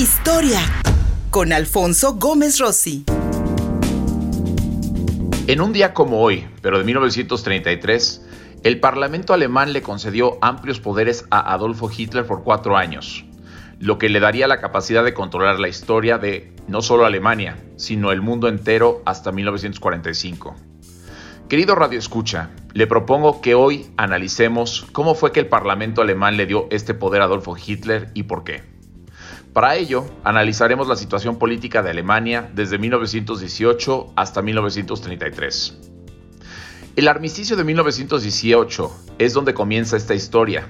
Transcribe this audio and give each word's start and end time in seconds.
Historia 0.00 0.60
con 1.30 1.52
Alfonso 1.52 2.14
Gómez 2.14 2.58
Rossi. 2.58 3.04
En 5.46 5.60
un 5.60 5.74
día 5.74 5.92
como 5.92 6.22
hoy, 6.22 6.48
pero 6.62 6.78
de 6.78 6.84
1933, 6.84 8.26
el 8.62 8.80
Parlamento 8.80 9.34
alemán 9.34 9.74
le 9.74 9.82
concedió 9.82 10.38
amplios 10.40 10.80
poderes 10.80 11.26
a 11.30 11.52
Adolfo 11.52 11.90
Hitler 11.94 12.24
por 12.24 12.44
cuatro 12.44 12.78
años, 12.78 13.26
lo 13.78 13.98
que 13.98 14.08
le 14.08 14.20
daría 14.20 14.48
la 14.48 14.58
capacidad 14.58 15.04
de 15.04 15.12
controlar 15.12 15.60
la 15.60 15.68
historia 15.68 16.16
de 16.16 16.50
no 16.66 16.80
solo 16.80 17.04
Alemania, 17.04 17.58
sino 17.76 18.10
el 18.10 18.22
mundo 18.22 18.48
entero 18.48 19.02
hasta 19.04 19.32
1945. 19.32 20.56
Querido 21.50 21.74
Radio 21.74 21.98
Escucha, 21.98 22.48
le 22.72 22.86
propongo 22.86 23.42
que 23.42 23.54
hoy 23.54 23.90
analicemos 23.98 24.86
cómo 24.92 25.14
fue 25.14 25.30
que 25.30 25.40
el 25.40 25.48
Parlamento 25.48 26.00
alemán 26.00 26.38
le 26.38 26.46
dio 26.46 26.68
este 26.70 26.94
poder 26.94 27.20
a 27.20 27.26
Adolfo 27.26 27.54
Hitler 27.54 28.10
y 28.14 28.22
por 28.22 28.44
qué. 28.44 28.69
Para 29.52 29.74
ello, 29.74 30.06
analizaremos 30.22 30.86
la 30.86 30.94
situación 30.94 31.36
política 31.36 31.82
de 31.82 31.90
Alemania 31.90 32.48
desde 32.54 32.78
1918 32.78 34.12
hasta 34.14 34.42
1933. 34.42 35.76
El 36.94 37.08
armisticio 37.08 37.56
de 37.56 37.64
1918 37.64 38.92
es 39.18 39.34
donde 39.34 39.52
comienza 39.52 39.96
esta 39.96 40.14
historia, 40.14 40.68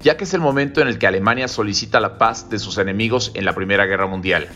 ya 0.00 0.16
que 0.16 0.24
es 0.24 0.34
el 0.34 0.40
momento 0.40 0.80
en 0.80 0.88
el 0.88 0.98
que 0.98 1.06
Alemania 1.06 1.46
solicita 1.46 2.00
la 2.00 2.18
paz 2.18 2.50
de 2.50 2.58
sus 2.58 2.78
enemigos 2.78 3.30
en 3.34 3.44
la 3.44 3.54
Primera 3.54 3.86
Guerra 3.86 4.08
Mundial. 4.08 4.48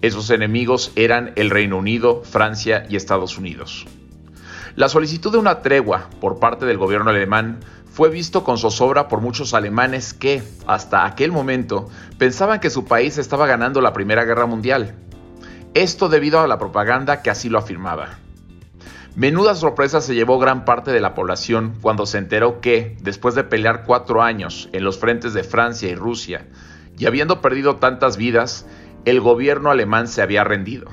Esos 0.00 0.30
enemigos 0.30 0.90
eran 0.96 1.32
el 1.36 1.50
Reino 1.50 1.76
Unido, 1.76 2.22
Francia 2.24 2.84
y 2.88 2.96
Estados 2.96 3.36
Unidos. 3.36 3.86
La 4.76 4.88
solicitud 4.88 5.30
de 5.30 5.38
una 5.38 5.60
tregua 5.60 6.08
por 6.20 6.40
parte 6.40 6.64
del 6.64 6.78
gobierno 6.78 7.10
alemán 7.10 7.60
fue 7.94 8.10
visto 8.10 8.42
con 8.42 8.58
zozobra 8.58 9.06
por 9.06 9.20
muchos 9.20 9.54
alemanes 9.54 10.14
que, 10.14 10.42
hasta 10.66 11.06
aquel 11.06 11.30
momento, 11.30 11.88
pensaban 12.18 12.58
que 12.58 12.68
su 12.68 12.86
país 12.86 13.18
estaba 13.18 13.46
ganando 13.46 13.80
la 13.80 13.92
Primera 13.92 14.24
Guerra 14.24 14.46
Mundial. 14.46 14.96
Esto 15.74 16.08
debido 16.08 16.40
a 16.40 16.48
la 16.48 16.58
propaganda 16.58 17.22
que 17.22 17.30
así 17.30 17.48
lo 17.48 17.56
afirmaba. 17.56 18.18
Menuda 19.14 19.54
sorpresa 19.54 20.00
se 20.00 20.16
llevó 20.16 20.40
gran 20.40 20.64
parte 20.64 20.90
de 20.90 21.00
la 21.00 21.14
población 21.14 21.74
cuando 21.80 22.04
se 22.04 22.18
enteró 22.18 22.60
que, 22.60 22.96
después 23.00 23.36
de 23.36 23.44
pelear 23.44 23.84
cuatro 23.84 24.22
años 24.22 24.68
en 24.72 24.82
los 24.82 24.98
frentes 24.98 25.32
de 25.32 25.44
Francia 25.44 25.88
y 25.88 25.94
Rusia, 25.94 26.48
y 26.98 27.06
habiendo 27.06 27.40
perdido 27.40 27.76
tantas 27.76 28.16
vidas, 28.16 28.66
el 29.04 29.20
gobierno 29.20 29.70
alemán 29.70 30.08
se 30.08 30.20
había 30.20 30.42
rendido. 30.42 30.90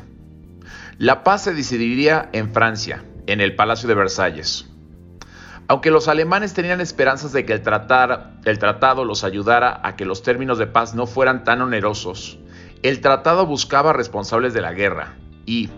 La 1.00 1.23
paz 1.23 1.45
se 1.45 1.56
decidiría 1.56 2.30
en 2.31 2.53
Francia, 2.53 3.03
en 3.25 3.42
el 3.42 3.56
Palacio 3.56 3.90
de 3.90 3.95
Versalles. 3.95 4.70
Aunque 5.72 5.89
los 5.89 6.09
alemanes 6.09 6.53
tenían 6.53 6.81
esperanzas 6.81 7.31
de 7.31 7.45
que 7.45 7.53
el, 7.53 7.61
tratado 7.61 9.05
los 9.05 9.23
ayudara 9.23 9.80
a 9.86 9.95
que 9.95 10.03
los 10.03 10.22
términos 10.22 10.58
de 10.58 10.67
paz 10.67 10.95
no 10.95 11.08
fueran 11.08 11.45
tan 11.45 11.61
onerosos, 11.61 12.38
el 12.83 13.00
tratado 13.00 13.45
buscaba 13.45 13.94
responsables 13.94 14.53
de 14.53 14.59
la 14.59 14.73
guerra 14.73 15.16
y, 15.45 15.69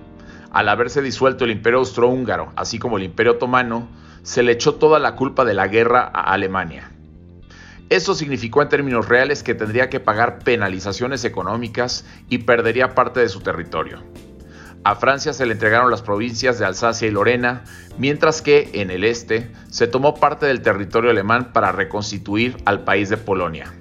al 0.51 0.69
haberse 0.69 1.03
disuelto 1.03 1.45
el 1.45 1.51
imperio 1.51 1.77
austrohúngaro, 1.77 2.53
así 2.55 2.79
como 2.79 2.97
el 2.97 3.03
imperio 3.03 3.33
otomano, 3.33 3.87
se 4.23 4.41
le 4.41 4.53
echó 4.53 4.73
toda 4.73 4.97
la 4.97 5.15
culpa 5.15 5.45
de 5.45 5.53
la 5.53 5.67
guerra 5.67 6.09
a 6.11 6.33
Alemania. 6.33 6.89
Esto 7.91 8.15
significó 8.15 8.63
en 8.63 8.69
términos 8.69 9.07
reales 9.07 9.43
que 9.43 9.53
tendría 9.53 9.91
que 9.91 9.99
pagar 9.99 10.39
penalizaciones 10.39 11.23
económicas 11.23 12.03
y 12.29 12.39
perdería 12.39 12.95
parte 12.95 13.19
de 13.19 13.29
su 13.29 13.41
territorio. 13.41 13.99
A 14.85 14.95
Francia 14.95 15.31
se 15.31 15.45
le 15.45 15.53
entregaron 15.53 15.89
las 15.89 16.01
provincias 16.01 16.59
de 16.59 16.65
Alsacia 16.65 17.07
y 17.07 17.11
Lorena, 17.11 17.63
mientras 17.97 18.41
que 18.41 18.69
en 18.73 18.91
el 18.91 19.05
este 19.05 19.49
se 19.69 19.87
tomó 19.87 20.15
parte 20.15 20.45
del 20.45 20.61
territorio 20.61 21.09
alemán 21.09 21.53
para 21.53 21.71
reconstituir 21.71 22.57
al 22.65 22.83
país 22.83 23.07
de 23.07 23.15
Polonia. 23.15 23.73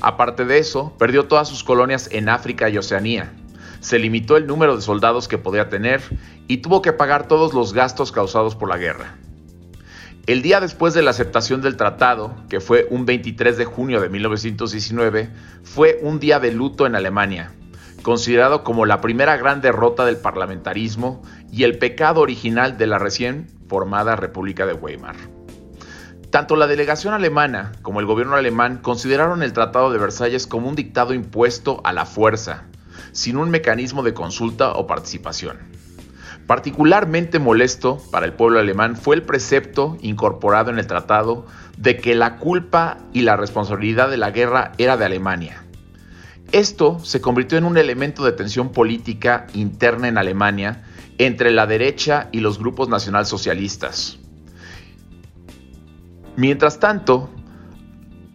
Aparte 0.00 0.46
de 0.46 0.58
eso, 0.58 0.94
perdió 0.98 1.26
todas 1.26 1.48
sus 1.48 1.64
colonias 1.64 2.08
en 2.12 2.30
África 2.30 2.70
y 2.70 2.78
Oceanía. 2.78 3.30
Se 3.80 3.98
limitó 3.98 4.38
el 4.38 4.46
número 4.46 4.74
de 4.74 4.80
soldados 4.80 5.28
que 5.28 5.36
podía 5.36 5.68
tener 5.68 6.00
y 6.48 6.58
tuvo 6.58 6.80
que 6.80 6.94
pagar 6.94 7.28
todos 7.28 7.52
los 7.52 7.74
gastos 7.74 8.10
causados 8.10 8.56
por 8.56 8.70
la 8.70 8.78
guerra. 8.78 9.16
El 10.26 10.40
día 10.40 10.60
después 10.60 10.94
de 10.94 11.02
la 11.02 11.10
aceptación 11.10 11.60
del 11.60 11.76
tratado, 11.76 12.34
que 12.48 12.60
fue 12.60 12.86
un 12.90 13.04
23 13.04 13.58
de 13.58 13.64
junio 13.66 14.00
de 14.00 14.08
1919, 14.08 15.28
fue 15.62 15.98
un 16.02 16.18
día 16.18 16.40
de 16.40 16.52
luto 16.52 16.86
en 16.86 16.96
Alemania, 16.96 17.52
considerado 18.06 18.62
como 18.62 18.86
la 18.86 19.00
primera 19.00 19.36
gran 19.36 19.60
derrota 19.60 20.04
del 20.04 20.18
parlamentarismo 20.18 21.22
y 21.50 21.64
el 21.64 21.76
pecado 21.76 22.20
original 22.20 22.78
de 22.78 22.86
la 22.86 23.00
recién 23.00 23.48
formada 23.68 24.14
República 24.14 24.64
de 24.64 24.74
Weimar. 24.74 25.16
Tanto 26.30 26.54
la 26.54 26.68
delegación 26.68 27.14
alemana 27.14 27.72
como 27.82 27.98
el 27.98 28.06
gobierno 28.06 28.36
alemán 28.36 28.78
consideraron 28.78 29.42
el 29.42 29.52
Tratado 29.52 29.90
de 29.90 29.98
Versalles 29.98 30.46
como 30.46 30.68
un 30.68 30.76
dictado 30.76 31.14
impuesto 31.14 31.80
a 31.82 31.92
la 31.92 32.06
fuerza, 32.06 32.66
sin 33.10 33.38
un 33.38 33.50
mecanismo 33.50 34.04
de 34.04 34.14
consulta 34.14 34.74
o 34.74 34.86
participación. 34.86 35.58
Particularmente 36.46 37.40
molesto 37.40 38.00
para 38.12 38.24
el 38.24 38.34
pueblo 38.34 38.60
alemán 38.60 38.94
fue 38.94 39.16
el 39.16 39.22
precepto 39.22 39.96
incorporado 40.00 40.70
en 40.70 40.78
el 40.78 40.86
tratado 40.86 41.44
de 41.76 41.96
que 41.96 42.14
la 42.14 42.36
culpa 42.36 42.98
y 43.12 43.22
la 43.22 43.36
responsabilidad 43.36 44.08
de 44.08 44.16
la 44.16 44.30
guerra 44.30 44.70
era 44.78 44.96
de 44.96 45.06
Alemania 45.06 45.65
esto 46.52 46.98
se 47.02 47.20
convirtió 47.20 47.58
en 47.58 47.64
un 47.64 47.76
elemento 47.76 48.24
de 48.24 48.32
tensión 48.32 48.70
política 48.70 49.46
interna 49.54 50.08
en 50.08 50.18
Alemania 50.18 50.84
entre 51.18 51.50
la 51.50 51.66
derecha 51.66 52.28
y 52.32 52.40
los 52.40 52.58
grupos 52.58 52.88
nacionalsocialistas. 52.88 54.18
Mientras 56.36 56.78
tanto, 56.78 57.30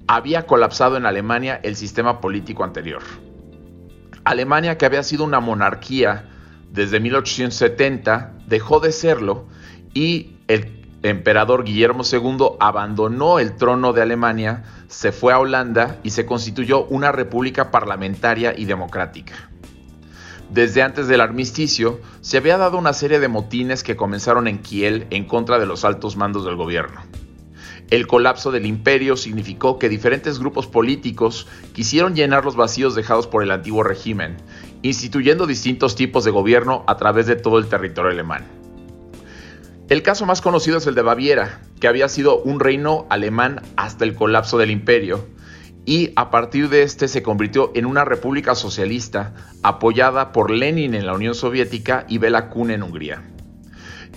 había 0.07 0.45
colapsado 0.45 0.97
en 0.97 1.05
Alemania 1.05 1.59
el 1.63 1.75
sistema 1.75 2.19
político 2.19 2.63
anterior. 2.63 3.03
Alemania, 4.23 4.77
que 4.77 4.85
había 4.85 5.03
sido 5.03 5.23
una 5.23 5.39
monarquía 5.39 6.29
desde 6.71 6.99
1870, 6.99 8.33
dejó 8.47 8.79
de 8.79 8.91
serlo 8.91 9.47
y 9.93 10.37
el 10.47 10.80
emperador 11.03 11.63
Guillermo 11.63 12.03
II 12.09 12.57
abandonó 12.59 13.39
el 13.39 13.55
trono 13.55 13.93
de 13.93 14.01
Alemania, 14.01 14.63
se 14.87 15.11
fue 15.11 15.33
a 15.33 15.39
Holanda 15.39 15.99
y 16.03 16.11
se 16.11 16.25
constituyó 16.25 16.85
una 16.85 17.11
república 17.11 17.71
parlamentaria 17.71 18.53
y 18.57 18.65
democrática. 18.65 19.49
Desde 20.51 20.81
antes 20.81 21.07
del 21.07 21.21
armisticio, 21.21 22.01
se 22.19 22.37
había 22.37 22.57
dado 22.57 22.77
una 22.77 22.91
serie 22.91 23.19
de 23.19 23.29
motines 23.29 23.83
que 23.83 23.95
comenzaron 23.95 24.47
en 24.47 24.59
Kiel 24.59 25.07
en 25.09 25.25
contra 25.25 25.59
de 25.59 25.65
los 25.65 25.85
altos 25.85 26.17
mandos 26.17 26.43
del 26.43 26.57
gobierno. 26.57 27.01
El 27.89 28.07
colapso 28.07 28.51
del 28.51 28.65
imperio 28.65 29.17
significó 29.17 29.79
que 29.79 29.89
diferentes 29.89 30.39
grupos 30.39 30.67
políticos 30.67 31.47
quisieron 31.73 32.15
llenar 32.15 32.45
los 32.45 32.55
vacíos 32.55 32.95
dejados 32.95 33.27
por 33.27 33.43
el 33.43 33.51
antiguo 33.51 33.83
régimen, 33.83 34.37
instituyendo 34.81 35.47
distintos 35.47 35.95
tipos 35.95 36.23
de 36.23 36.31
gobierno 36.31 36.83
a 36.87 36.95
través 36.97 37.27
de 37.27 37.35
todo 37.35 37.57
el 37.57 37.67
territorio 37.67 38.11
alemán. 38.11 38.60
El 39.91 40.03
caso 40.03 40.25
más 40.25 40.39
conocido 40.39 40.77
es 40.77 40.87
el 40.87 40.95
de 40.95 41.01
Baviera, 41.01 41.59
que 41.81 41.89
había 41.89 42.07
sido 42.07 42.41
un 42.43 42.61
reino 42.61 43.05
alemán 43.09 43.61
hasta 43.75 44.05
el 44.05 44.15
colapso 44.15 44.57
del 44.57 44.71
imperio, 44.71 45.27
y 45.83 46.13
a 46.15 46.31
partir 46.31 46.69
de 46.69 46.83
este 46.83 47.09
se 47.09 47.21
convirtió 47.21 47.73
en 47.75 47.85
una 47.85 48.05
república 48.05 48.55
socialista 48.55 49.33
apoyada 49.63 50.31
por 50.31 50.49
Lenin 50.49 50.95
en 50.95 51.05
la 51.05 51.13
Unión 51.13 51.35
Soviética 51.35 52.05
y 52.07 52.19
Bela 52.19 52.49
Kun 52.49 52.71
en 52.71 52.83
Hungría. 52.83 53.21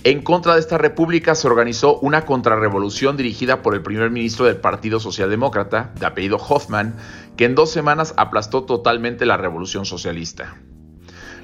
En 0.05 0.23
contra 0.23 0.55
de 0.55 0.61
esta 0.61 0.79
república 0.79 1.35
se 1.35 1.49
organizó 1.49 1.99
una 1.99 2.25
contrarrevolución 2.25 3.17
dirigida 3.17 3.61
por 3.61 3.75
el 3.75 3.83
primer 3.83 4.13
ministro 4.13 4.47
del 4.47 4.59
Partido 4.59 5.01
Socialdemócrata, 5.01 5.93
de 5.99 6.07
apellido 6.07 6.37
Hoffman, 6.37 6.95
que 7.37 7.47
en 7.47 7.57
dos 7.57 7.73
semanas 7.73 8.15
aplastó 8.17 8.63
totalmente 8.63 9.27
la 9.27 9.39
revolución 9.39 9.87
socialista. 9.87 10.55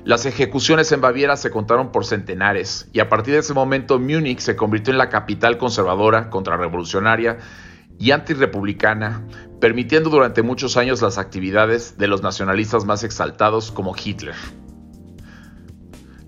Las 0.04 0.24
ejecuciones 0.24 0.92
en 0.92 1.02
Baviera 1.02 1.36
se 1.36 1.50
contaron 1.50 1.92
por 1.92 2.06
centenares 2.06 2.88
y 2.92 3.00
a 3.00 3.08
partir 3.10 3.34
de 3.34 3.40
ese 3.40 3.52
momento 3.52 3.98
Múnich 3.98 4.40
se 4.40 4.56
convirtió 4.56 4.92
en 4.92 4.98
la 4.98 5.10
capital 5.10 5.58
conservadora, 5.58 6.30
contrarrevolucionaria 6.30 7.38
y 7.98 8.12
antirepublicana, 8.12 9.26
permitiendo 9.60 10.08
durante 10.08 10.42
muchos 10.42 10.78
años 10.78 11.02
las 11.02 11.18
actividades 11.18 11.98
de 11.98 12.08
los 12.08 12.22
nacionalistas 12.22 12.86
más 12.86 13.04
exaltados 13.04 13.70
como 13.70 13.94
Hitler. 13.94 14.34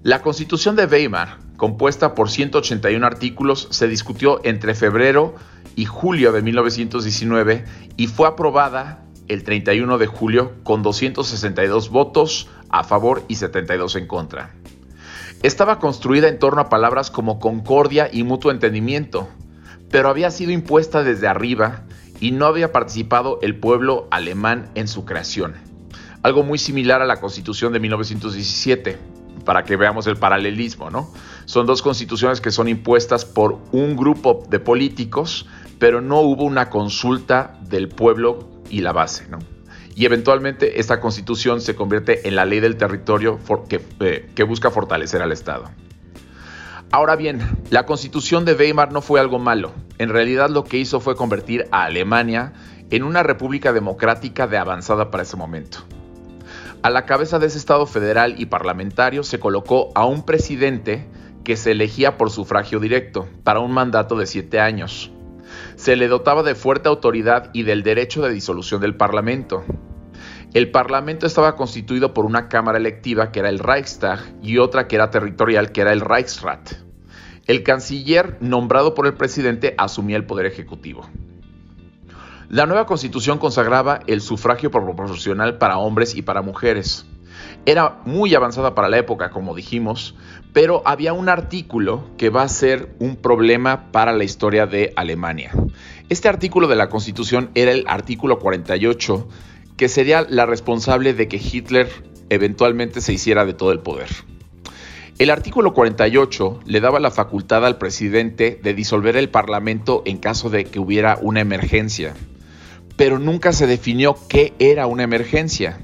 La 0.03 0.21
Constitución 0.21 0.77
de 0.77 0.85
Weimar, 0.85 1.39
compuesta 1.57 2.15
por 2.15 2.29
181 2.29 3.07
artículos, 3.07 3.69
se 3.71 3.89
discutió 3.89 4.45
entre 4.45 4.75
febrero 4.75 5.35
y 5.77 5.87
julio 5.87 6.33
de 6.33 6.43
1919 6.43 7.65
y 7.97 8.07
fue 8.09 8.29
aprobada 8.29 9.03
el 9.29 9.45
31 9.45 9.97
de 9.97 10.07
julio 10.07 10.53
con 10.65 10.83
262 10.83 11.89
votos 11.89 12.51
a 12.73 12.83
favor 12.83 13.23
y 13.29 13.37
72 13.37 13.97
en 13.97 14.07
contra. 14.07 14.55
Estaba 15.43 15.79
construida 15.79 16.29
en 16.29 16.39
torno 16.39 16.61
a 16.61 16.69
palabras 16.69 17.11
como 17.11 17.39
concordia 17.39 18.09
y 18.13 18.25
mutuo 18.25 18.51
entendimiento, 18.51 19.29
pero 19.91 20.09
había 20.09 20.31
sido 20.31 20.51
impuesta 20.51 21.03
desde 21.03 21.29
arriba 21.29 21.85
y 22.21 22.33
no 22.33 22.47
había 22.47 22.73
participado 22.73 23.39
el 23.43 23.57
pueblo 23.57 24.09
alemán 24.11 24.71
en 24.75 24.89
su 24.89 25.05
creación. 25.05 25.55
Algo 26.23 26.45
muy 26.45 26.59
similar 26.59 27.03
a 27.03 27.07
la 27.07 27.21
constitución 27.21 27.73
de 27.73 27.81
1917, 27.81 28.99
para 29.45 29.65
que 29.65 29.77
veamos 29.77 30.07
el 30.07 30.17
paralelismo, 30.17 30.91
¿no? 30.91 31.13
Son 31.47 31.67
dos 31.67 31.83
constituciones 31.83 32.41
que 32.41 32.53
son 32.53 32.69
impuestas 32.69 33.25
por 33.25 33.59
un 33.73 33.97
grupo 33.97 34.45
de 34.49 34.61
políticos, 34.61 35.47
pero 35.81 36.01
no 36.01 36.21
hubo 36.21 36.45
una 36.45 36.71
consulta 36.71 37.59
del 37.63 37.89
pueblo 37.89 38.49
y 38.71 38.83
la 38.83 38.93
base, 38.93 39.27
¿no? 39.29 39.41
Y 39.95 40.07
eventualmente 40.07 40.81
esta 40.81 41.01
constitución 41.01 41.61
se 41.61 41.75
convierte 41.75 42.27
en 42.29 42.37
la 42.37 42.45
ley 42.45 42.61
del 42.61 42.77
territorio 42.77 43.39
eh, 44.01 44.31
que, 44.35 44.43
busca 44.45 44.71
fortalecer 44.71 45.23
al 45.23 45.33
Estado. 45.33 45.71
Ahora 46.91 47.17
bien, 47.17 47.41
la 47.71 47.87
constitución 47.87 48.45
de 48.45 48.55
Weimar 48.55 48.93
no 48.93 49.01
fue 49.01 49.21
algo 49.21 49.39
malo. 49.39 49.73
En 49.99 50.11
realidad 50.11 50.51
lo 50.51 50.65
que 50.65 50.79
hizo 50.79 51.01
fue 51.01 51.17
convertir 51.17 51.67
a 51.71 51.85
Alemania 51.85 52.53
en 52.91 53.03
una 53.03 53.23
república 53.23 53.73
democrática 53.73 54.47
de 54.47 54.59
avanzada 54.59 55.11
para 55.11 55.23
ese 55.23 55.37
momento. 55.37 55.79
A 56.83 56.91
la 56.91 57.07
cabeza 57.07 57.39
de 57.39 57.47
ese 57.47 57.59
Estado 57.59 57.87
federal 57.87 58.35
y 58.39 58.47
parlamentario 58.47 59.23
se 59.23 59.39
colocó 59.39 59.91
a 59.95 60.05
un 60.05 60.25
presidente 60.25 61.07
que 61.45 61.57
se 61.57 61.71
elegía 61.71 62.19
por 62.19 62.31
sufragio 62.31 62.81
directo 62.81 63.29
para 63.45 63.61
un 63.61 63.73
mandato 63.73 64.17
de 64.17 64.27
siete 64.27 64.61
años 64.61 65.11
se 65.83 65.97
le 65.97 66.07
dotaba 66.07 66.45
de 66.45 66.55
fuerte 66.55 66.89
autoridad 66.89 67.51
y 67.53 67.65
del 67.65 67.83
derecho 67.83 68.23
de 68.23 68.33
disolución 68.33 68.81
del 68.81 68.95
Parlamento. 68.95 69.65
El 70.55 70.71
Parlamento 70.71 71.27
estaba 71.27 71.57
constituido 71.57 72.15
por 72.15 72.25
una 72.25 72.49
Cámara 72.49 72.79
electiva 72.79 73.33
que 73.33 73.41
era 73.41 73.49
el 73.49 73.59
Reichstag 73.59 74.21
y 74.45 74.59
otra 74.59 74.87
que 74.87 74.95
era 74.95 75.11
territorial 75.11 75.73
que 75.73 75.81
era 75.81 75.93
el 75.93 76.01
Reichsrat. 76.01 76.75
El 77.49 77.65
canciller, 77.65 78.39
nombrado 78.41 78.95
por 78.95 79.09
el 79.09 79.15
presidente, 79.15 79.75
asumía 79.77 80.17
el 80.17 80.25
poder 80.25 80.47
ejecutivo. 80.47 81.11
La 82.49 82.67
nueva 82.67 82.87
constitución 82.87 83.39
consagraba 83.39 84.03
el 84.07 84.21
sufragio 84.21 84.71
proporcional 84.71 85.59
para 85.59 85.79
hombres 85.79 86.15
y 86.15 86.23
para 86.23 86.43
mujeres. 86.43 87.07
Era 87.67 88.01
muy 88.05 88.35
avanzada 88.35 88.75
para 88.75 88.89
la 88.89 88.99
época, 88.99 89.31
como 89.31 89.55
dijimos, 89.55 90.15
pero 90.53 90.83
había 90.85 91.13
un 91.13 91.29
artículo 91.29 92.05
que 92.17 92.31
va 92.31 92.43
a 92.43 92.49
ser 92.49 92.95
un 92.99 93.17
problema 93.17 93.91
para 93.93 94.13
la 94.13 94.25
historia 94.25 94.67
de 94.67 94.93
Alemania. 94.97 95.53
Este 96.09 96.29
artículo 96.29 96.69
de 96.69 96.77
la 96.77 96.89
Constitución 96.89 97.51
era 97.55 97.73
el 97.73 97.85
artículo 97.87 98.39
48, 98.39 99.29
que 99.77 99.89
sería 99.89 100.27
la 100.29 100.47
responsable 100.47 101.15
de 101.15 101.29
que 101.29 101.39
Hitler 101.39 101.89
eventualmente 102.29 103.01
se 103.01 103.13
hiciera 103.13 103.45
de 103.45 103.55
todo 103.55 103.73
el 103.73 103.81
poder. 103.81 104.09
El 105.19 105.31
artículo 105.31 105.75
48 105.75 106.61
le 106.67 106.81
daba 106.81 106.99
la 106.99 107.11
facultad 107.11 107.65
al 107.65 107.79
presidente 107.79 108.59
de 108.63 108.75
disolver 108.75 109.17
el 109.17 109.29
Parlamento 109.29 110.03
en 110.05 110.19
caso 110.19 110.51
de 110.51 110.65
que 110.65 110.81
hubiera 110.81 111.19
una 111.21 111.41
emergencia, 111.41 112.15
pero 112.97 113.19
nunca 113.19 113.53
se 113.53 113.67
definió 113.67 114.17
qué 114.29 114.55
era 114.59 114.87
una 114.87 115.03
emergencia. 115.03 115.79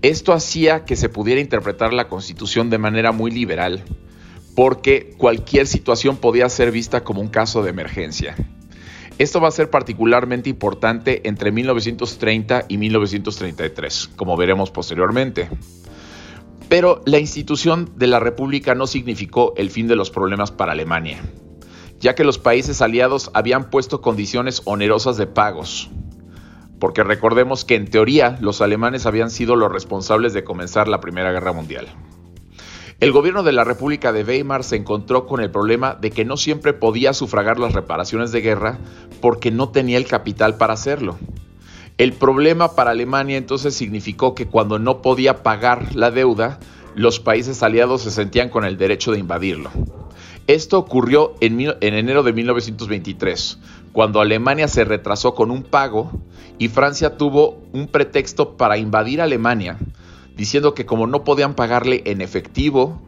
Esto 0.00 0.32
hacía 0.32 0.84
que 0.84 0.94
se 0.94 1.08
pudiera 1.08 1.40
interpretar 1.40 1.92
la 1.92 2.06
Constitución 2.06 2.70
de 2.70 2.78
manera 2.78 3.10
muy 3.10 3.32
liberal, 3.32 3.82
porque 4.54 5.14
cualquier 5.18 5.66
situación 5.66 6.16
podía 6.16 6.48
ser 6.48 6.70
vista 6.70 7.02
como 7.02 7.20
un 7.20 7.26
caso 7.26 7.64
de 7.64 7.70
emergencia. 7.70 8.36
Esto 9.18 9.40
va 9.40 9.48
a 9.48 9.52
ser 9.52 9.70
particularmente 9.70 10.48
importante 10.48 11.28
entre 11.28 11.50
1930 11.50 12.66
y 12.68 12.78
1933, 12.78 14.10
como 14.14 14.36
veremos 14.36 14.70
posteriormente. 14.70 15.50
Pero 16.68 17.02
la 17.04 17.18
institución 17.18 17.90
de 17.96 18.06
la 18.06 18.20
República 18.20 18.76
no 18.76 18.86
significó 18.86 19.52
el 19.56 19.68
fin 19.68 19.88
de 19.88 19.96
los 19.96 20.10
problemas 20.10 20.52
para 20.52 20.72
Alemania, 20.72 21.18
ya 21.98 22.14
que 22.14 22.22
los 22.22 22.38
países 22.38 22.80
aliados 22.82 23.32
habían 23.34 23.70
puesto 23.70 24.00
condiciones 24.00 24.62
onerosas 24.64 25.16
de 25.16 25.26
pagos, 25.26 25.90
porque 26.78 27.04
recordemos 27.04 27.64
que 27.64 27.74
en 27.74 27.88
teoría 27.88 28.38
los 28.40 28.60
alemanes 28.60 29.06
habían 29.06 29.30
sido 29.30 29.56
los 29.56 29.72
responsables 29.72 30.32
de 30.32 30.44
comenzar 30.44 30.88
la 30.88 31.00
Primera 31.00 31.32
Guerra 31.32 31.52
Mundial. 31.52 31.88
El 33.00 33.12
gobierno 33.12 33.44
de 33.44 33.52
la 33.52 33.62
República 33.62 34.12
de 34.12 34.24
Weimar 34.24 34.64
se 34.64 34.74
encontró 34.74 35.26
con 35.26 35.40
el 35.40 35.52
problema 35.52 35.94
de 35.94 36.10
que 36.10 36.24
no 36.24 36.36
siempre 36.36 36.72
podía 36.72 37.12
sufragar 37.12 37.60
las 37.60 37.72
reparaciones 37.72 38.32
de 38.32 38.40
guerra 38.40 38.78
porque 39.20 39.52
no 39.52 39.68
tenía 39.68 39.98
el 39.98 40.06
capital 40.06 40.56
para 40.56 40.74
hacerlo. 40.74 41.16
El 41.96 42.12
problema 42.12 42.74
para 42.74 42.90
Alemania 42.90 43.36
entonces 43.36 43.74
significó 43.74 44.34
que 44.34 44.46
cuando 44.46 44.78
no 44.78 45.00
podía 45.00 45.42
pagar 45.44 45.94
la 45.94 46.10
deuda, 46.10 46.58
los 46.96 47.20
países 47.20 47.62
aliados 47.62 48.02
se 48.02 48.10
sentían 48.10 48.50
con 48.50 48.64
el 48.64 48.76
derecho 48.76 49.12
de 49.12 49.20
invadirlo. 49.20 49.70
Esto 50.48 50.78
ocurrió 50.78 51.34
en, 51.40 51.60
enero 51.80 52.22
de 52.22 52.32
1923, 52.32 53.58
cuando 53.98 54.20
Alemania 54.20 54.68
se 54.68 54.84
retrasó 54.84 55.34
con 55.34 55.50
un 55.50 55.64
pago 55.64 56.12
y 56.56 56.68
Francia 56.68 57.16
tuvo 57.16 57.64
un 57.72 57.88
pretexto 57.88 58.56
para 58.56 58.78
invadir 58.78 59.20
Alemania, 59.20 59.76
diciendo 60.36 60.72
que 60.72 60.86
como 60.86 61.08
no 61.08 61.24
podían 61.24 61.54
pagarle 61.54 62.04
en 62.06 62.20
efectivo, 62.20 63.02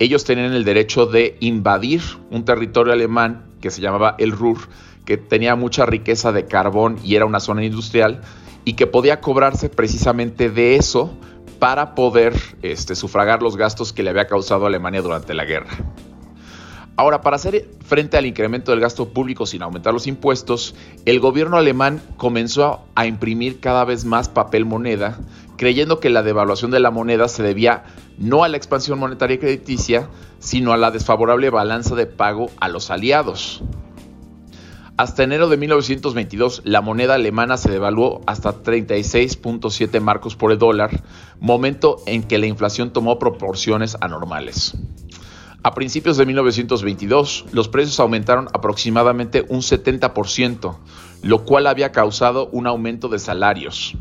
ellos 0.00 0.24
tenían 0.24 0.52
el 0.52 0.64
derecho 0.64 1.06
de 1.06 1.36
invadir 1.38 2.02
un 2.32 2.44
territorio 2.44 2.92
alemán 2.92 3.44
que 3.60 3.70
se 3.70 3.80
llamaba 3.80 4.16
el 4.18 4.32
Ruhr, 4.32 4.58
que 5.04 5.18
tenía 5.18 5.54
mucha 5.54 5.86
riqueza 5.86 6.32
de 6.32 6.46
carbón 6.46 6.98
y 7.04 7.14
era 7.14 7.26
una 7.26 7.38
zona 7.38 7.64
industrial, 7.64 8.20
y 8.64 8.72
que 8.72 8.88
podía 8.88 9.20
cobrarse 9.20 9.68
precisamente 9.68 10.50
de 10.50 10.74
eso 10.74 11.16
para 11.60 11.94
poder 11.94 12.34
este, 12.62 12.96
sufragar 12.96 13.40
los 13.40 13.56
gastos 13.56 13.92
que 13.92 14.02
le 14.02 14.10
había 14.10 14.26
causado 14.26 14.66
Alemania 14.66 15.00
durante 15.00 15.32
la 15.32 15.44
guerra. 15.44 15.76
Ahora, 16.96 17.22
para 17.22 17.36
hacer 17.36 17.68
frente 17.84 18.16
al 18.16 18.26
incremento 18.26 18.70
del 18.70 18.80
gasto 18.80 19.08
público 19.08 19.46
sin 19.46 19.62
aumentar 19.62 19.92
los 19.92 20.06
impuestos, 20.06 20.76
el 21.06 21.18
gobierno 21.18 21.56
alemán 21.56 22.00
comenzó 22.16 22.84
a 22.94 23.06
imprimir 23.06 23.58
cada 23.58 23.84
vez 23.84 24.04
más 24.04 24.28
papel 24.28 24.64
moneda, 24.64 25.18
creyendo 25.56 25.98
que 25.98 26.08
la 26.08 26.22
devaluación 26.22 26.70
de 26.70 26.78
la 26.78 26.92
moneda 26.92 27.26
se 27.26 27.42
debía 27.42 27.82
no 28.16 28.44
a 28.44 28.48
la 28.48 28.56
expansión 28.56 29.00
monetaria 29.00 29.40
crediticia, 29.40 30.08
sino 30.38 30.72
a 30.72 30.76
la 30.76 30.92
desfavorable 30.92 31.50
balanza 31.50 31.96
de 31.96 32.06
pago 32.06 32.48
a 32.60 32.68
los 32.68 32.90
aliados. 32.92 33.62
Hasta 34.96 35.24
enero 35.24 35.48
de 35.48 35.56
1922, 35.56 36.62
la 36.64 36.80
moneda 36.80 37.14
alemana 37.14 37.56
se 37.56 37.68
devaluó 37.68 38.20
hasta 38.26 38.62
36.7 38.62 40.00
marcos 40.00 40.36
por 40.36 40.52
el 40.52 40.58
dólar, 40.58 41.02
momento 41.40 41.96
en 42.06 42.22
que 42.22 42.38
la 42.38 42.46
inflación 42.46 42.92
tomó 42.92 43.18
proporciones 43.18 43.96
anormales. 44.00 44.76
A 45.66 45.72
principios 45.72 46.18
de 46.18 46.26
1922, 46.26 47.46
los 47.52 47.68
precios 47.68 47.98
aumentaron 47.98 48.48
aproximadamente 48.52 49.46
un 49.48 49.60
70%, 49.60 50.76
lo 51.22 51.44
cual 51.46 51.66
había 51.66 51.90
causado 51.90 52.50
un 52.52 52.66
aumento 52.66 53.08
de 53.08 53.18
salarios. 53.18 53.96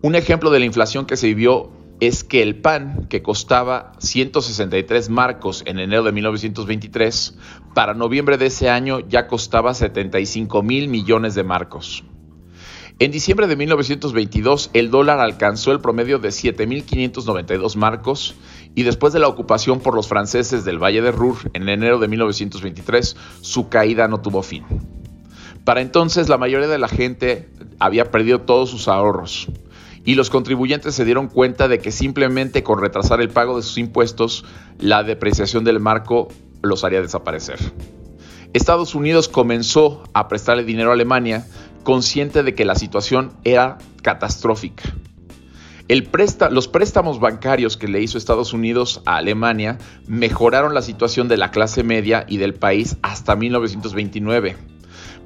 Un 0.00 0.14
ejemplo 0.14 0.50
de 0.50 0.58
la 0.58 0.64
inflación 0.64 1.04
que 1.04 1.18
se 1.18 1.26
vivió 1.26 1.72
es 2.00 2.24
que 2.24 2.42
el 2.42 2.56
pan, 2.56 3.06
que 3.10 3.22
costaba 3.22 3.92
163 3.98 5.10
marcos 5.10 5.62
en 5.66 5.78
enero 5.78 6.04
de 6.04 6.12
1923, 6.12 7.36
para 7.74 7.92
noviembre 7.92 8.38
de 8.38 8.46
ese 8.46 8.70
año 8.70 9.00
ya 9.00 9.26
costaba 9.26 9.74
75 9.74 10.62
mil 10.62 10.88
millones 10.88 11.34
de 11.34 11.44
marcos. 11.44 12.02
En 12.98 13.10
diciembre 13.10 13.46
de 13.46 13.56
1922, 13.56 14.70
el 14.72 14.90
dólar 14.90 15.20
alcanzó 15.20 15.70
el 15.70 15.80
promedio 15.80 16.18
de 16.18 16.30
7.592 16.30 17.76
marcos 17.76 18.36
y 18.74 18.84
después 18.84 19.12
de 19.12 19.18
la 19.18 19.28
ocupación 19.28 19.80
por 19.80 19.94
los 19.94 20.08
franceses 20.08 20.64
del 20.64 20.82
Valle 20.82 21.02
de 21.02 21.12
Ruhr 21.12 21.36
en 21.52 21.68
enero 21.68 21.98
de 21.98 22.08
1923, 22.08 23.14
su 23.42 23.68
caída 23.68 24.08
no 24.08 24.22
tuvo 24.22 24.42
fin. 24.42 24.64
Para 25.64 25.82
entonces 25.82 26.30
la 26.30 26.38
mayoría 26.38 26.68
de 26.68 26.78
la 26.78 26.88
gente 26.88 27.50
había 27.78 28.10
perdido 28.10 28.40
todos 28.40 28.70
sus 28.70 28.88
ahorros 28.88 29.48
y 30.06 30.14
los 30.14 30.30
contribuyentes 30.30 30.94
se 30.94 31.04
dieron 31.04 31.28
cuenta 31.28 31.68
de 31.68 31.80
que 31.80 31.92
simplemente 31.92 32.62
con 32.62 32.80
retrasar 32.80 33.20
el 33.20 33.28
pago 33.28 33.56
de 33.56 33.62
sus 33.62 33.76
impuestos, 33.76 34.46
la 34.78 35.02
depreciación 35.02 35.64
del 35.64 35.80
marco 35.80 36.28
los 36.62 36.82
haría 36.82 37.02
desaparecer. 37.02 37.58
Estados 38.54 38.94
Unidos 38.94 39.28
comenzó 39.28 40.02
a 40.14 40.28
prestarle 40.28 40.64
dinero 40.64 40.88
a 40.88 40.94
Alemania 40.94 41.46
consciente 41.86 42.42
de 42.42 42.54
que 42.54 42.66
la 42.66 42.74
situación 42.74 43.32
era 43.44 43.78
catastrófica 44.02 44.82
los 46.50 46.68
préstamos 46.68 47.20
bancarios 47.20 47.76
que 47.76 47.86
le 47.86 48.02
hizo 48.02 48.18
Estados 48.18 48.52
Unidos 48.52 49.02
a 49.06 49.16
Alemania 49.16 49.78
mejoraron 50.08 50.74
la 50.74 50.82
situación 50.82 51.28
de 51.28 51.36
la 51.36 51.50
clase 51.50 51.84
media 51.84 52.24
y 52.28 52.38
del 52.38 52.54
país 52.54 52.96
hasta 53.02 53.36
1929. 53.36 54.56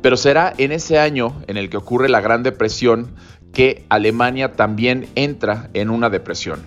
Pero 0.02 0.16
será 0.16 0.52
en 0.58 0.72
ese 0.72 0.98
año 0.98 1.34
en 1.46 1.56
el 1.56 1.70
que 1.70 1.78
ocurre 1.78 2.08
la 2.08 2.20
Gran 2.20 2.42
Depresión 2.42 3.14
que 3.52 3.84
Alemania 3.88 4.52
también 4.52 5.08
entra 5.14 5.70
en 5.72 5.90
una 5.90 6.10
depresión. 6.10 6.60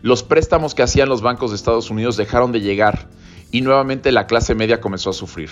Los 0.00 0.22
préstamos 0.22 0.74
que 0.74 0.82
hacían 0.82 1.08
los 1.08 1.22
bancos 1.22 1.50
de 1.50 1.56
Estados 1.56 1.90
Unidos 1.90 2.16
dejaron 2.16 2.52
de 2.52 2.60
llegar 2.60 3.08
y 3.50 3.62
nuevamente 3.62 4.12
la 4.12 4.26
clase 4.26 4.54
media 4.54 4.80
comenzó 4.80 5.10
a 5.10 5.12
sufrir. 5.12 5.50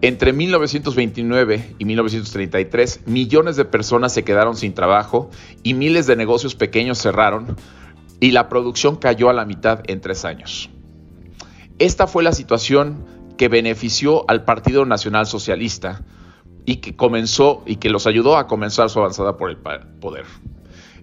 Entre 0.00 0.32
1929 0.32 1.76
y 1.78 1.84
1933, 1.84 3.06
millones 3.06 3.56
de 3.56 3.64
personas 3.64 4.12
se 4.12 4.22
quedaron 4.22 4.56
sin 4.56 4.74
trabajo 4.74 5.30
y 5.62 5.74
miles 5.74 6.06
de 6.06 6.16
negocios 6.16 6.54
pequeños 6.54 6.98
cerraron 6.98 7.56
y 8.20 8.32
la 8.32 8.48
producción 8.48 8.96
cayó 8.96 9.30
a 9.30 9.32
la 9.32 9.44
mitad 9.44 9.80
en 9.86 10.00
tres 10.00 10.24
años. 10.24 10.70
Esta 11.78 12.06
fue 12.06 12.22
la 12.22 12.32
situación 12.32 13.04
que 13.36 13.48
benefició 13.48 14.28
al 14.28 14.44
Partido 14.44 14.84
Nacional 14.84 15.26
Socialista 15.26 16.04
y 16.66 16.76
que 16.76 16.96
comenzó 16.96 17.62
y 17.66 17.76
que 17.76 17.90
los 17.90 18.06
ayudó 18.06 18.36
a 18.36 18.46
comenzar 18.46 18.90
su 18.90 19.00
avanzada 19.00 19.36
por 19.36 19.50
el 19.50 19.56
poder. 19.56 20.24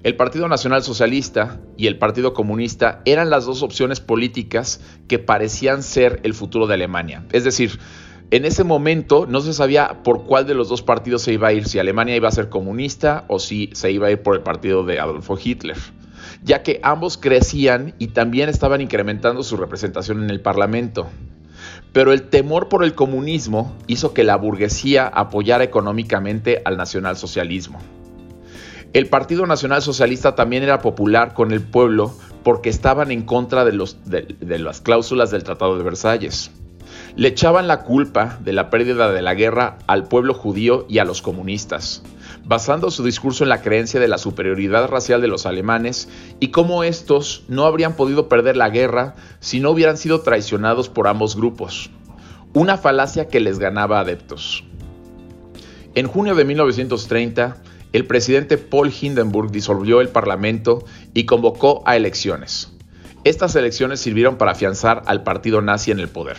El 0.03 0.15
Partido 0.15 0.47
Nacional 0.47 0.81
Socialista 0.81 1.59
y 1.77 1.85
el 1.85 1.99
Partido 1.99 2.33
Comunista 2.33 3.01
eran 3.05 3.29
las 3.29 3.45
dos 3.45 3.61
opciones 3.61 3.99
políticas 3.99 4.81
que 5.07 5.19
parecían 5.19 5.83
ser 5.83 6.21
el 6.23 6.33
futuro 6.33 6.65
de 6.65 6.73
Alemania. 6.73 7.23
Es 7.31 7.43
decir, 7.43 7.79
En 8.31 8.45
ese 8.45 8.63
momento 8.63 9.25
no 9.27 9.41
se 9.41 9.51
sabía 9.51 10.03
por 10.03 10.23
cuál 10.23 10.47
de 10.47 10.53
los 10.53 10.69
dos 10.69 10.81
partidos 10.81 11.21
se 11.21 11.33
iba 11.33 11.49
a 11.49 11.53
ir, 11.53 11.67
si 11.67 11.79
Alemania 11.79 12.15
iba 12.15 12.29
a 12.29 12.31
ser 12.31 12.47
comunista 12.47 13.25
o 13.27 13.39
si 13.39 13.69
se 13.73 13.91
iba 13.91 14.07
a 14.07 14.11
ir 14.11 14.21
por 14.21 14.35
el 14.35 14.41
partido 14.41 14.85
de 14.85 15.01
Adolfo 15.01 15.37
Hitler, 15.37 15.75
ya 16.41 16.63
que 16.63 16.79
ambos 16.81 17.17
crecían 17.17 17.93
y 17.99 18.07
también 18.07 18.47
estaban 18.47 18.79
incrementando 18.79 19.43
su 19.43 19.57
representación 19.57 20.23
en 20.23 20.29
el 20.29 20.39
Parlamento. 20.39 21.09
Pero 21.91 22.13
el 22.13 22.29
temor 22.29 22.69
por 22.69 22.85
el 22.85 22.95
comunismo 22.95 23.75
hizo 23.87 24.13
que 24.13 24.23
la 24.23 24.37
burguesía 24.37 25.07
apoyara 25.07 25.65
económicamente 25.65 26.61
al 26.63 26.77
nacionalsocialismo. 26.77 27.79
El 28.93 29.07
Partido 29.07 29.45
Nacional 29.45 29.81
Socialista 29.81 30.35
también 30.35 30.63
era 30.63 30.79
popular 30.79 31.33
con 31.33 31.51
el 31.51 31.61
pueblo 31.61 32.13
porque 32.43 32.69
estaban 32.69 33.11
en 33.11 33.23
contra 33.23 33.65
de, 33.65 33.77
de, 34.39 34.59
las 34.59 34.79
cláusulas 34.79 35.31
del 35.31 35.43
Tratado 35.43 35.77
de 35.77 35.83
Versalles. 35.83 36.51
Le 37.15 37.27
echaban 37.27 37.67
la 37.67 37.83
culpa 37.83 38.39
de 38.41 38.53
la 38.53 38.69
pérdida 38.69 39.11
de 39.11 39.21
la 39.21 39.33
guerra 39.33 39.77
al 39.87 40.05
pueblo 40.05 40.33
judío 40.33 40.85
y 40.87 40.99
a 40.99 41.03
los 41.03 41.21
comunistas, 41.21 42.03
basando 42.45 42.89
su 42.89 43.03
discurso 43.03 43.43
en 43.43 43.49
la 43.49 43.61
creencia 43.61 43.99
de 43.99 44.07
la 44.07 44.17
superioridad 44.17 44.87
racial 44.87 45.19
de 45.19 45.27
los 45.27 45.45
alemanes 45.45 46.07
y 46.39 46.49
cómo 46.49 46.85
estos 46.85 47.43
no 47.49 47.65
habrían 47.65 47.97
podido 47.97 48.29
perder 48.29 48.55
la 48.55 48.69
guerra 48.69 49.15
si 49.41 49.59
no 49.59 49.71
hubieran 49.71 49.97
sido 49.97 50.21
traicionados 50.21 50.87
por 50.87 51.07
ambos 51.07 51.35
grupos. 51.35 51.89
Una 52.53 52.77
falacia 52.77 53.27
que 53.27 53.41
les 53.41 53.59
ganaba 53.59 53.99
adeptos. 53.99 54.63
En 55.95 56.07
junio 56.07 56.35
de 56.35 56.45
1930, 56.45 57.57
el 57.91 58.07
presidente 58.07 58.57
Paul 58.57 58.89
Hindenburg 58.89 59.51
disolvió 59.51 59.99
el 59.99 60.07
Parlamento 60.07 60.85
y 61.13 61.25
convocó 61.25 61.83
a 61.85 61.97
elecciones. 61.97 62.71
Estas 63.25 63.55
elecciones 63.57 63.99
sirvieron 63.99 64.37
para 64.37 64.53
afianzar 64.53 65.03
al 65.07 65.23
partido 65.23 65.61
nazi 65.61 65.91
en 65.91 65.99
el 65.99 66.07
poder. 66.07 66.37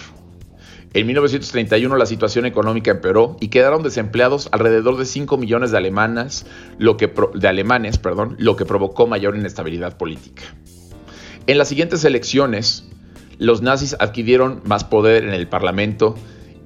En 0.94 1.06
1931 1.06 1.96
la 1.96 2.04
situación 2.04 2.44
económica 2.44 2.90
empeoró 2.90 3.36
y 3.40 3.48
quedaron 3.48 3.82
desempleados 3.82 4.50
alrededor 4.52 4.98
de 4.98 5.06
5 5.06 5.38
millones 5.38 5.70
de 5.70 5.78
alemanes, 5.78 6.44
lo 6.78 6.98
que, 6.98 7.12
de 7.34 7.48
alemanes, 7.48 7.96
perdón, 7.96 8.36
lo 8.38 8.56
que 8.56 8.66
provocó 8.66 9.06
mayor 9.06 9.34
inestabilidad 9.36 9.96
política. 9.96 10.42
En 11.46 11.56
las 11.56 11.68
siguientes 11.68 12.04
elecciones, 12.04 12.88
los 13.38 13.62
nazis 13.62 13.96
adquirieron 13.98 14.60
más 14.64 14.84
poder 14.84 15.24
en 15.24 15.32
el 15.32 15.48
Parlamento 15.48 16.14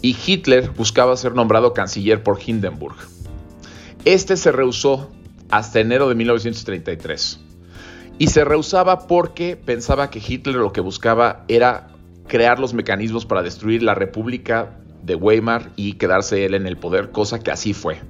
y 0.02 0.16
Hitler 0.26 0.70
buscaba 0.70 1.16
ser 1.16 1.34
nombrado 1.34 1.72
canciller 1.72 2.22
por 2.22 2.38
Hindenburg. 2.44 2.96
Este 4.04 4.36
se 4.36 4.50
rehusó 4.50 5.10
hasta 5.50 5.80
enero 5.80 6.08
de 6.08 6.16
1933. 6.16 7.40
Y 8.18 8.28
se 8.28 8.44
rehusaba 8.44 9.06
porque 9.06 9.56
pensaba 9.56 10.10
que 10.10 10.22
Hitler 10.26 10.56
lo 10.56 10.72
que 10.72 10.80
buscaba 10.80 11.44
era 11.48 11.95
crear 12.28 12.58
los 12.58 12.74
mecanismos 12.74 13.26
para 13.26 13.42
destruir 13.42 13.82
la 13.82 13.94
República 13.94 14.78
de 15.02 15.14
Weimar 15.14 15.70
y 15.76 15.94
quedarse 15.94 16.44
él 16.44 16.54
en 16.54 16.66
el 16.66 16.76
poder, 16.76 17.10
cosa 17.10 17.40
que 17.40 17.50
así 17.50 17.72
fue. 17.72 18.00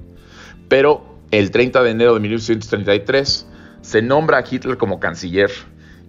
Pero 0.67 1.17
el 1.31 1.51
30 1.51 1.83
de 1.83 1.91
enero 1.91 2.13
de 2.13 2.19
1933 2.19 3.47
se 3.81 4.01
nombra 4.01 4.39
a 4.39 4.43
Hitler 4.49 4.77
como 4.77 4.99
canciller 4.99 5.51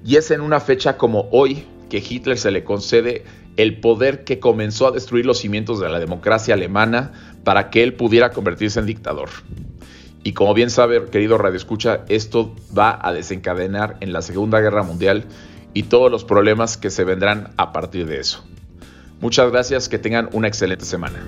y 0.05 0.17
es 0.17 0.31
en 0.31 0.41
una 0.41 0.61
fecha 0.61 0.97
como 0.97 1.29
hoy 1.31 1.65
que 1.91 1.99
Hitler 1.99 2.39
se 2.39 2.51
le 2.51 2.65
concede 2.65 3.25
el 3.57 3.81
poder 3.81 4.25
que 4.25 4.39
comenzó 4.39 4.87
a 4.87 4.93
destruir 4.93 5.27
los 5.27 5.39
cimientos 5.39 5.81
de 5.81 5.89
la 5.89 5.99
democracia 5.99 6.55
alemana 6.55 7.13
para 7.45 7.71
que 7.71 7.83
él 7.83 7.95
pudiera 7.95 8.31
convertirse 8.31 8.79
en 8.79 8.87
dictador. 8.87 9.29
Y 10.23 10.33
como 10.33 10.55
bien 10.55 10.71
sabe, 10.71 11.07
querido 11.07 11.39
Radio 11.39 11.57
Escucha, 11.57 12.05
esto 12.09 12.55
va 12.77 12.99
a 13.03 13.13
desencadenar 13.13 13.97
en 14.01 14.13
la 14.13 14.23
Segunda 14.23 14.61
Guerra 14.61 14.83
Mundial 14.83 15.25
y 15.75 15.85
todos 15.85 16.11
los 16.11 16.25
problemas 16.25 16.77
que 16.77 16.91
se 16.91 17.05
vendrán 17.05 17.53
a 17.57 17.73
partir 17.73 18.07
de 18.07 18.21
eso. 18.21 18.45
Muchas 19.21 19.51
gracias, 19.51 19.89
que 19.89 19.99
tengan 19.99 20.29
una 20.33 20.49
excelente 20.49 20.85
semana. 20.85 21.19